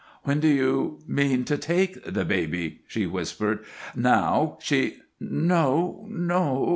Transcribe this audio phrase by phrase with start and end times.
[0.23, 3.59] "When do you mean to take the baby?" she whispered.
[3.95, 6.69] "Now She" "No, no!